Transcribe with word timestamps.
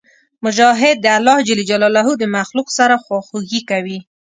مجاهد 0.45 0.95
د 1.01 1.05
الله 1.17 2.07
د 2.17 2.23
مخلوق 2.35 2.67
سره 2.77 2.95
خواخوږي 3.03 3.61
کوي. 3.69 3.99